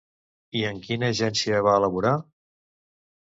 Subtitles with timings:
[0.59, 2.15] I en quina agència va laborar?